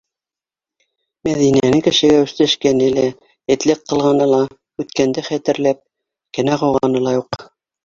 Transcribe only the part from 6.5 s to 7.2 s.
ҡыуғаны ла